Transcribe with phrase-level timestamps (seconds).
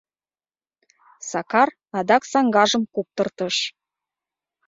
[1.29, 3.55] Сакар адак саҥгажым куптыртыш.